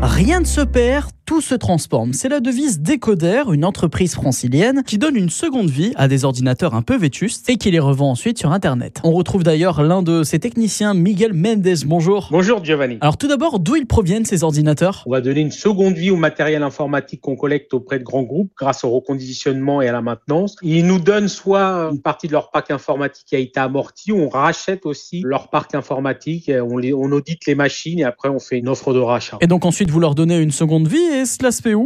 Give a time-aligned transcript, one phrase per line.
[0.00, 2.12] Rien ne se perd, tout se transforme.
[2.12, 6.74] C'est la devise Decoder, une entreprise francilienne qui donne une seconde vie à des ordinateurs
[6.74, 9.00] un peu vétustes et qui les revend ensuite sur Internet.
[9.02, 11.86] On retrouve d'ailleurs l'un de ses techniciens, Miguel Mendes.
[11.86, 12.28] Bonjour.
[12.30, 12.98] Bonjour Giovanni.
[13.00, 15.04] Alors tout d'abord, d'où ils proviennent ces ordinateurs?
[15.06, 18.52] On va donner une seconde vie au matériel informatique qu'on collecte auprès de grands groupes
[18.54, 20.56] grâce au reconditionnement et à la maintenance.
[20.60, 24.28] Ils nous donnent soit une partie de leur parc informatique qui a été amorti, on
[24.28, 28.58] rachète aussi leur parc informatique, on, les, on audite les machines et après on fait
[28.58, 29.38] une offre de rachat.
[29.40, 31.21] Et donc ensuite vous leur donnez une seconde vie et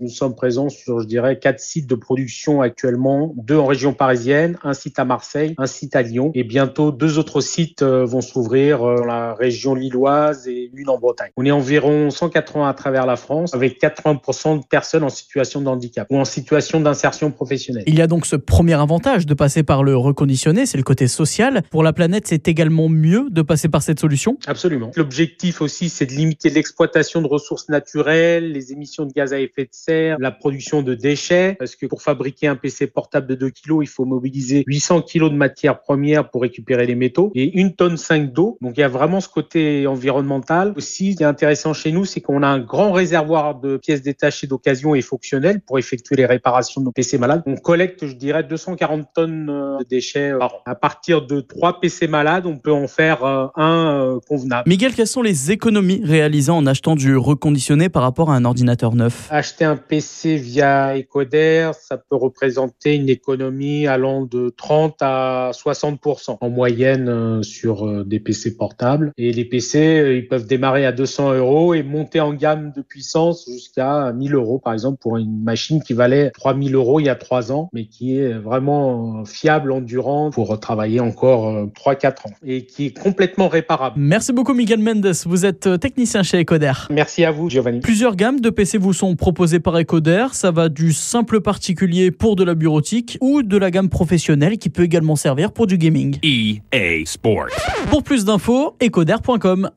[0.00, 4.58] Nous sommes présents sur, je dirais, quatre sites de production actuellement, deux en région parisienne,
[4.62, 8.20] un site à Marseille, un site à Lyon, et bientôt deux autres sites euh, vont
[8.20, 11.30] s'ouvrir euh, dans la région lilloise et une en Bretagne.
[11.36, 15.68] On est environ 180 à travers la France, avec 80% de personnes en situation de
[15.68, 17.84] handicap ou en situation d'insertion professionnelle.
[17.86, 21.08] Il y a donc ce premier avantage de passer par le reconditionné, c'est le côté
[21.08, 21.62] social.
[21.70, 24.36] Pour la planète, c'est également mieux de passer par cette solution?
[24.46, 24.90] Absolument.
[24.96, 29.64] L'objectif aussi, c'est de limiter l'exploitation de ressources naturelles, les émissions de gaz à effet
[29.64, 33.50] de serre, la production de déchets, parce que pour fabriquer un PC portable de 2
[33.50, 37.74] kg, il faut mobiliser 800 kg de matières premières pour récupérer les métaux et une
[37.74, 38.58] tonne 5 d'eau.
[38.60, 40.72] Donc il y a vraiment ce côté environnemental.
[40.76, 44.02] Aussi, ce qui est intéressant chez nous, c'est qu'on a un grand réservoir de pièces
[44.02, 47.42] détachées d'occasion et fonctionnelles pour effectuer les réparations de nos PC malades.
[47.46, 50.58] On collecte, je dirais, 240 tonnes de déchets par an.
[50.66, 54.68] À partir de 3 PC malades, on peut en faire euh, un euh, convenable.
[54.68, 58.94] Miguel, quelles sont les économies réalisées en achetant du reconditionné par rapport à un ordinateur
[58.94, 59.11] neuf?
[59.30, 66.36] Acheter un PC via Ecoder, ça peut représenter une économie allant de 30 à 60%
[66.40, 69.12] en moyenne euh, sur euh, des PC portables.
[69.16, 72.82] Et les PC, euh, ils peuvent démarrer à 200 euros et monter en gamme de
[72.82, 77.08] puissance jusqu'à 1000 euros, par exemple, pour une machine qui valait 3000 euros il y
[77.08, 82.66] a trois ans, mais qui est vraiment fiable, endurante pour travailler encore 3-4 ans et
[82.66, 83.96] qui est complètement réparable.
[83.98, 85.12] Merci beaucoup, Miguel Mendes.
[85.24, 86.72] Vous êtes technicien chez Ecoder.
[86.90, 87.80] Merci à vous, Giovanni.
[87.80, 90.28] Plusieurs gammes de PC vous sont proposées par Ecoder.
[90.32, 94.70] Ça va du simple particulier pour de la bureautique ou de la gamme professionnelle qui
[94.70, 96.16] peut également servir pour du gaming.
[96.22, 97.48] EA Sport.
[97.90, 99.70] Pour plus d'infos, ecoder.com.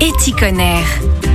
[0.00, 1.27] Eticonner.